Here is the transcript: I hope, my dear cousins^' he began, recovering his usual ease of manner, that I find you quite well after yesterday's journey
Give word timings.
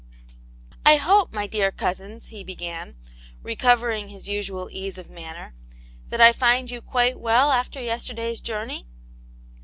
I 0.83 0.95
hope, 0.95 1.31
my 1.31 1.45
dear 1.45 1.71
cousins^' 1.71 2.29
he 2.29 2.43
began, 2.43 2.95
recovering 3.43 4.07
his 4.07 4.27
usual 4.27 4.67
ease 4.71 4.97
of 4.97 5.11
manner, 5.11 5.53
that 6.09 6.19
I 6.19 6.33
find 6.33 6.71
you 6.71 6.81
quite 6.81 7.19
well 7.19 7.51
after 7.51 7.79
yesterday's 7.79 8.39
journey 8.41 8.87